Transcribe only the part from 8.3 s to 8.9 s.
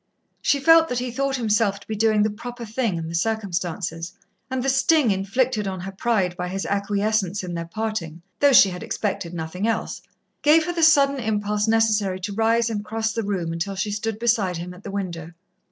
though she had